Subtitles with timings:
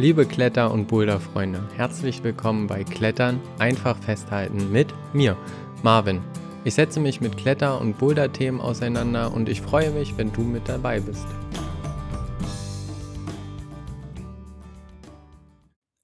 [0.00, 5.36] Liebe Kletter- und Boulderfreunde, herzlich willkommen bei Klettern einfach festhalten mit mir,
[5.82, 6.22] Marvin.
[6.64, 10.66] Ich setze mich mit Kletter- und Boulder-Themen auseinander und ich freue mich, wenn du mit
[10.70, 11.26] dabei bist.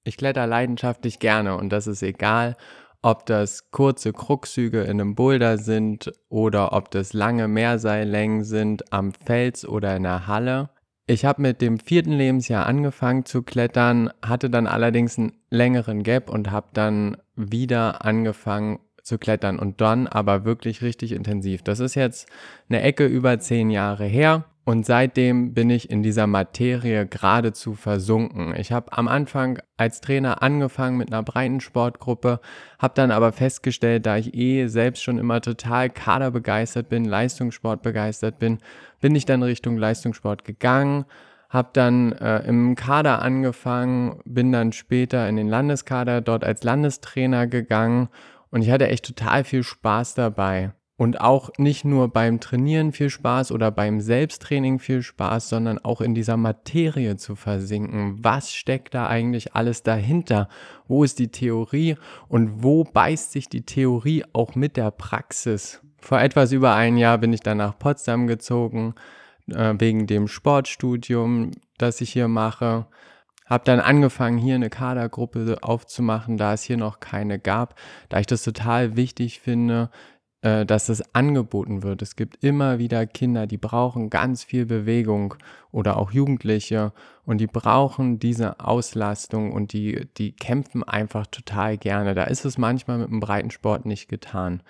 [0.03, 2.55] Ich kletter leidenschaftlich gerne und das ist egal,
[3.01, 9.11] ob das kurze Kruxzüge in einem Boulder sind oder ob das lange Meerseillängen sind am
[9.13, 10.69] Fels oder in der Halle.
[11.09, 16.29] Ich habe mit dem vierten Lebensjahr angefangen zu klettern, hatte dann allerdings einen längeren Gap
[16.29, 21.63] und habe dann wieder angefangen zu klettern und dann aber wirklich richtig intensiv.
[21.63, 22.27] Das ist jetzt
[22.67, 28.53] eine Ecke über zehn Jahre her und seitdem bin ich in dieser Materie geradezu versunken.
[28.57, 32.41] Ich habe am Anfang als Trainer angefangen mit einer breiten Sportgruppe,
[32.77, 38.39] habe dann aber festgestellt, da ich eh selbst schon immer total kaderbegeistert bin, Leistungssport begeistert
[38.39, 38.57] bin,
[38.99, 41.05] bin ich dann Richtung Leistungssport gegangen,
[41.47, 47.47] habe dann äh, im Kader angefangen, bin dann später in den Landeskader dort als Landestrainer
[47.47, 48.09] gegangen
[48.51, 50.73] und ich hatte echt total viel Spaß dabei.
[50.97, 56.01] Und auch nicht nur beim Trainieren viel Spaß oder beim Selbsttraining viel Spaß, sondern auch
[56.01, 58.17] in dieser Materie zu versinken.
[58.23, 60.49] Was steckt da eigentlich alles dahinter?
[60.87, 61.97] Wo ist die Theorie
[62.29, 65.81] und wo beißt sich die Theorie auch mit der Praxis?
[65.99, 68.95] Vor etwas über ein Jahr bin ich dann nach Potsdam gezogen,
[69.51, 72.87] äh, wegen dem Sportstudium, das ich hier mache.
[73.45, 77.75] Hab dann angefangen, hier eine Kadergruppe aufzumachen, da es hier noch keine gab,
[78.09, 79.89] da ich das total wichtig finde,
[80.41, 82.01] äh, dass es angeboten wird.
[82.01, 85.35] Es gibt immer wieder Kinder, die brauchen ganz viel Bewegung
[85.71, 86.93] oder auch Jugendliche
[87.25, 92.13] und die brauchen diese Auslastung und die, die kämpfen einfach total gerne.
[92.13, 94.61] Da ist es manchmal mit dem Breitensport nicht getan.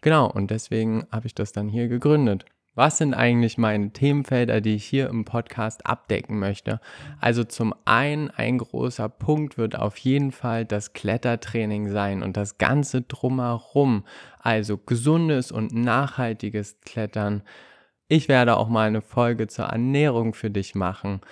[0.00, 2.44] Genau, und deswegen habe ich das dann hier gegründet.
[2.76, 6.78] Was sind eigentlich meine Themenfelder, die ich hier im Podcast abdecken möchte?
[7.18, 12.58] Also zum einen, ein großer Punkt wird auf jeden Fall das Klettertraining sein und das
[12.58, 14.04] Ganze drumherum.
[14.38, 17.42] Also gesundes und nachhaltiges Klettern.
[18.08, 21.22] Ich werde auch mal eine Folge zur Ernährung für dich machen.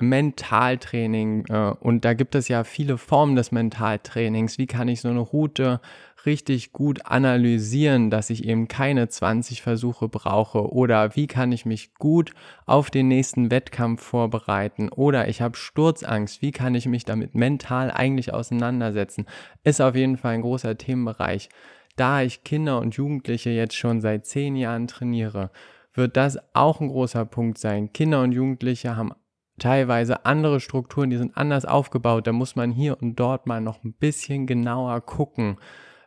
[0.00, 4.58] Mentaltraining äh, und da gibt es ja viele Formen des Mentaltrainings.
[4.58, 5.80] Wie kann ich so eine Route
[6.26, 11.94] richtig gut analysieren, dass ich eben keine 20 Versuche brauche oder wie kann ich mich
[11.94, 12.32] gut
[12.66, 17.90] auf den nächsten Wettkampf vorbereiten oder ich habe Sturzangst, wie kann ich mich damit mental
[17.90, 19.26] eigentlich auseinandersetzen,
[19.64, 21.48] ist auf jeden Fall ein großer Themenbereich.
[21.96, 25.50] Da ich Kinder und Jugendliche jetzt schon seit zehn Jahren trainiere,
[25.92, 27.92] wird das auch ein großer Punkt sein.
[27.92, 29.12] Kinder und Jugendliche haben
[29.60, 32.26] teilweise andere Strukturen, die sind anders aufgebaut.
[32.26, 35.58] Da muss man hier und dort mal noch ein bisschen genauer gucken,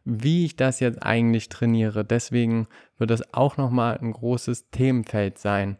[0.04, 2.04] wie ich das jetzt eigentlich trainiere.
[2.04, 5.78] Deswegen wird das auch nochmal ein großes Themenfeld sein.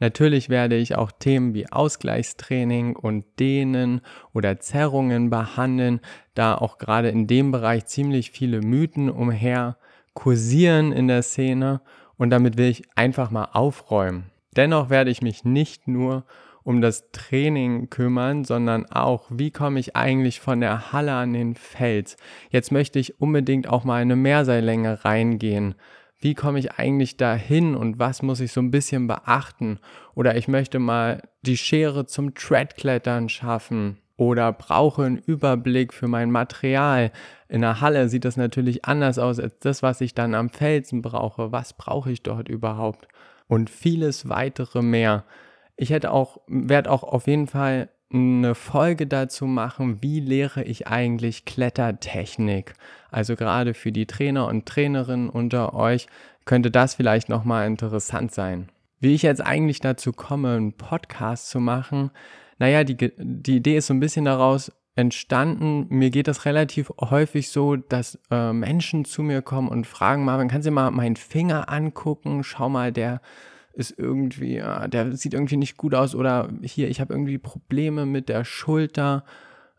[0.00, 4.00] Natürlich werde ich auch Themen wie Ausgleichstraining und Dehnen
[4.32, 6.00] oder Zerrungen behandeln,
[6.34, 9.76] da auch gerade in dem Bereich ziemlich viele Mythen umher
[10.14, 11.80] kursieren in der Szene
[12.16, 14.30] und damit will ich einfach mal aufräumen.
[14.56, 16.24] Dennoch werde ich mich nicht nur
[16.68, 21.54] um das Training kümmern, sondern auch, wie komme ich eigentlich von der Halle an den
[21.54, 22.18] Fels.
[22.50, 25.76] Jetzt möchte ich unbedingt auch mal eine Mehrseillänge reingehen.
[26.20, 29.78] Wie komme ich eigentlich dahin und was muss ich so ein bisschen beachten?
[30.14, 36.30] Oder ich möchte mal die Schere zum Treadklettern schaffen oder brauche einen Überblick für mein
[36.30, 37.12] Material.
[37.48, 41.00] In der Halle sieht das natürlich anders aus als das, was ich dann am Felsen
[41.00, 41.50] brauche.
[41.50, 43.08] Was brauche ich dort überhaupt?
[43.46, 45.24] Und vieles weitere mehr.
[45.80, 50.88] Ich hätte auch, werde auch auf jeden Fall eine Folge dazu machen, wie lehre ich
[50.88, 52.74] eigentlich Klettertechnik.
[53.10, 56.08] Also gerade für die Trainer und Trainerinnen unter euch
[56.44, 58.68] könnte das vielleicht nochmal interessant sein.
[58.98, 62.10] Wie ich jetzt eigentlich dazu komme, einen Podcast zu machen,
[62.58, 65.86] naja, die, die Idee ist so ein bisschen daraus entstanden.
[65.90, 70.48] Mir geht das relativ häufig so, dass äh, Menschen zu mir kommen und fragen, Marvin,
[70.48, 72.42] kannst du mal meinen Finger angucken?
[72.42, 73.20] Schau mal, der
[73.72, 78.06] ist irgendwie, äh, der sieht irgendwie nicht gut aus oder hier, ich habe irgendwie Probleme
[78.06, 79.24] mit der Schulter.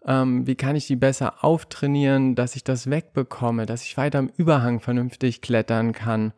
[0.05, 4.31] Ähm, wie kann ich die besser auftrainieren, dass ich das wegbekomme, dass ich weiter im
[4.37, 6.33] Überhang vernünftig klettern kann?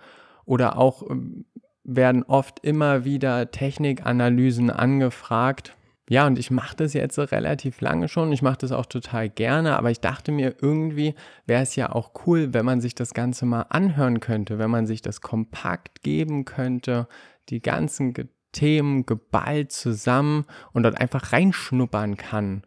[0.45, 1.45] Oder auch ähm,
[1.83, 5.75] werden oft immer wieder Technikanalysen angefragt.
[6.11, 8.33] Ja, und ich mache das jetzt relativ lange schon.
[8.33, 11.15] Ich mache das auch total gerne, aber ich dachte mir, irgendwie
[11.45, 14.85] wäre es ja auch cool, wenn man sich das Ganze mal anhören könnte, wenn man
[14.85, 17.07] sich das kompakt geben könnte,
[17.47, 18.13] die ganzen
[18.51, 20.43] Themen geballt zusammen
[20.73, 22.63] und dort einfach reinschnuppern kann.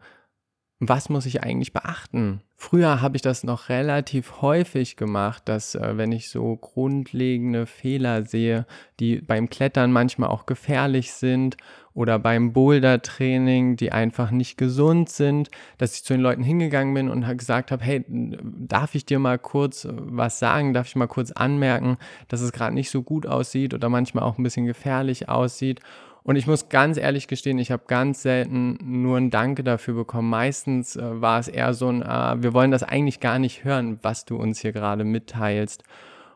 [0.79, 2.41] Was muss ich eigentlich beachten?
[2.57, 8.25] Früher habe ich das noch relativ häufig gemacht, dass äh, wenn ich so grundlegende Fehler
[8.25, 8.65] sehe,
[8.99, 11.57] die beim Klettern manchmal auch gefährlich sind
[11.93, 17.09] oder beim Boulder-Training, die einfach nicht gesund sind, dass ich zu den Leuten hingegangen bin
[17.09, 21.31] und gesagt habe, hey, darf ich dir mal kurz was sagen, darf ich mal kurz
[21.31, 21.97] anmerken,
[22.29, 25.81] dass es gerade nicht so gut aussieht oder manchmal auch ein bisschen gefährlich aussieht.
[26.25, 30.27] Und ich muss ganz ehrlich gestehen, ich habe ganz selten nur ein Danke dafür bekommen.
[30.27, 33.99] Meistens äh, war es eher so ein, äh, wir wollen das eigentlich gar nicht hören,
[34.01, 35.83] was du uns hier gerade mitteilst.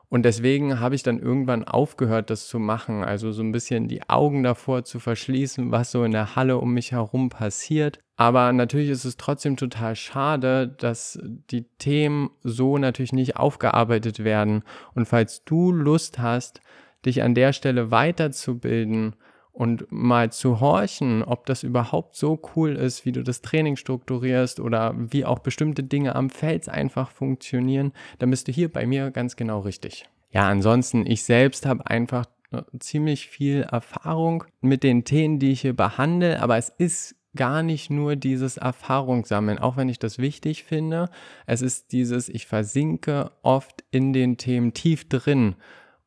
[0.07, 3.03] Und deswegen habe ich dann irgendwann aufgehört, das zu machen.
[3.03, 6.71] Also so ein bisschen die Augen davor zu verschließen, was so in der Halle um
[6.71, 7.99] mich herum passiert.
[8.15, 14.61] Aber natürlich ist es trotzdem total schade, dass die Themen so natürlich nicht aufgearbeitet werden.
[14.93, 16.61] Und falls du Lust hast,
[17.07, 19.15] dich an der Stelle weiterzubilden,
[19.59, 24.61] und mal zu horchen, ob das überhaupt so cool ist, wie du das Training strukturierst
[24.61, 29.11] oder wie auch bestimmte Dinge am Fels einfach funktionieren, dann bist du hier bei mir
[29.11, 30.05] ganz genau richtig.
[30.31, 35.59] Ja, ansonsten, ich selbst habe einfach äh, ziemlich viel Erfahrung mit den Themen, die ich
[35.59, 40.63] hier behandle, aber es ist gar nicht nur dieses Erfahrungssammeln, auch wenn ich das wichtig
[40.63, 41.09] finde.
[41.45, 45.55] Es ist dieses, ich versinke oft in den Themen tief drin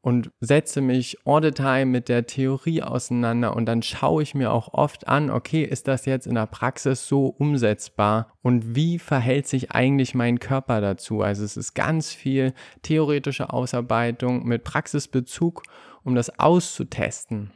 [0.02, 4.52] und setze mich all the time mit der Theorie auseinander und dann schaue ich mir
[4.52, 9.46] auch oft an, okay, ist das jetzt in der Praxis so umsetzbar und wie verhält
[9.46, 11.22] sich eigentlich mein Körper dazu?
[11.22, 12.52] Also es ist ganz viel
[12.82, 15.62] theoretische Ausarbeitung mit Praxisbezug,
[16.02, 17.52] um das auszutesten.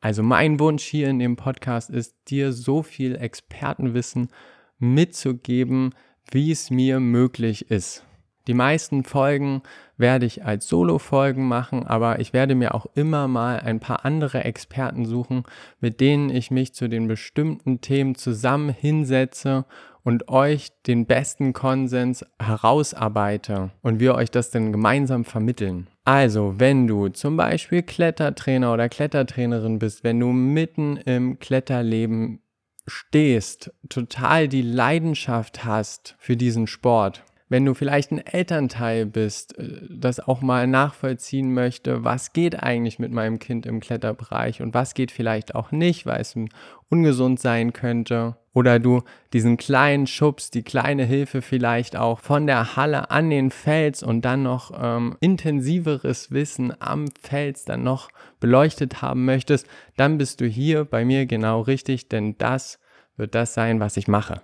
[0.00, 4.28] Also mein Wunsch hier in dem Podcast ist, dir so viel Expertenwissen
[4.78, 5.94] mitzugeben,
[6.30, 8.04] wie es mir möglich ist.
[8.46, 9.62] Die meisten Folgen
[9.96, 14.44] werde ich als Solo-Folgen machen, aber ich werde mir auch immer mal ein paar andere
[14.44, 15.44] Experten suchen,
[15.80, 19.64] mit denen ich mich zu den bestimmten Themen zusammen hinsetze
[20.02, 25.88] und euch den besten Konsens herausarbeite und wir euch das dann gemeinsam vermitteln.
[26.04, 32.40] Also, wenn du zum Beispiel Klettertrainer oder Klettertrainerin bist, wenn du mitten im Kletterleben
[32.86, 39.82] stehst, total die Leidenschaft hast für diesen Sport wenn du vielleicht ein Elternteil bist, äh,
[39.88, 44.92] das auch mal nachvollziehen möchte, was geht eigentlich mit meinem Kind im Kletterbereich und was
[44.92, 46.34] geht vielleicht auch nicht, weil es
[46.88, 48.34] ungesund sein könnte.
[48.54, 49.02] Oder du
[49.32, 54.24] diesen kleinen Schubs, die kleine Hilfe vielleicht auch von der Halle an den Fels und
[54.24, 58.08] dann noch ähm, intensiveres Wissen am Fels dann noch
[58.40, 62.80] beleuchtet haben möchtest, dann bist du hier bei mir genau richtig, denn das
[63.16, 64.42] wird das sein, was ich mache.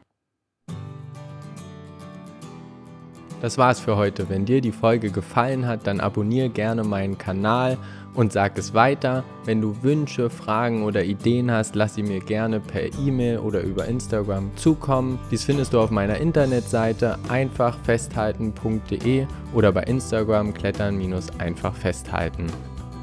[3.41, 4.29] Das war's für heute.
[4.29, 7.79] Wenn dir die Folge gefallen hat, dann abonniere gerne meinen Kanal
[8.13, 9.25] und sag es weiter.
[9.45, 13.87] Wenn du Wünsche, Fragen oder Ideen hast, lass sie mir gerne per E-Mail oder über
[13.87, 15.19] Instagram zukommen.
[15.31, 22.49] Dies findest du auf meiner Internetseite einfachfesthalten.de oder bei Instagram klettern-einfach festhalten.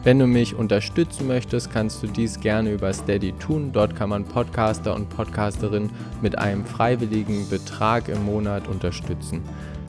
[0.08, 3.74] Wenn du mich unterstützen möchtest, kannst du dies gerne über Steady tun.
[3.74, 5.90] Dort kann man Podcaster und Podcasterin
[6.22, 9.42] mit einem freiwilligen Betrag im Monat unterstützen.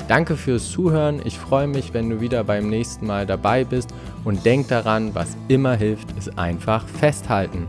[0.08, 1.20] Danke fürs Zuhören.
[1.24, 3.94] Ich freue mich, wenn du wieder beim nächsten Mal dabei bist
[4.24, 7.68] und denk daran, was immer hilft, ist einfach festhalten.